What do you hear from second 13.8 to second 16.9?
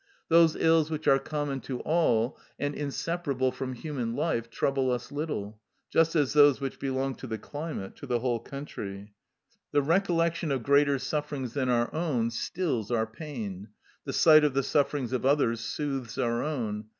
the sight of the sufferings of others soothes our own.